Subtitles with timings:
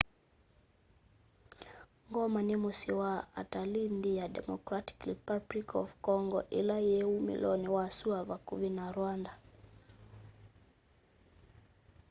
[2.13, 3.11] goma ni musyi wa
[3.41, 9.33] atalii nthi ya democratic republic of congo ila yi umiloni wa sua vakuvi na rwanda